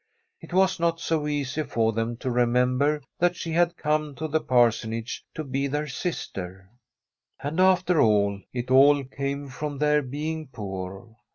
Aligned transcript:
It 0.39 0.51
was 0.51 0.79
not 0.79 0.99
so 0.99 1.27
easy 1.27 1.61
for 1.61 1.93
them 1.93 2.17
to 2.17 2.29
remem 2.29 2.79
ber 2.79 3.03
that 3.19 3.35
she 3.35 3.51
had 3.51 3.77
come 3.77 4.15
to 4.15 4.27
the 4.27 4.39
Parsonage 4.39 5.23
to 5.35 5.43
be 5.43 5.67
their 5.67 5.85
sister. 5.87 6.71
And, 7.39 7.59
after 7.59 8.01
all, 8.01 8.41
it 8.51 8.71
all 8.71 9.03
came 9.03 9.47
from 9.47 9.77
their 9.77 10.01
being 10.01 10.47
poor. 10.47 11.15